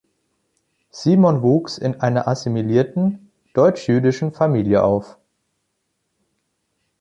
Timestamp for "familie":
4.31-4.81